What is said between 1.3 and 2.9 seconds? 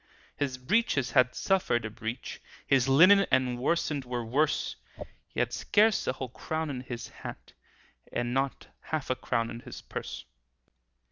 suffered a breach, His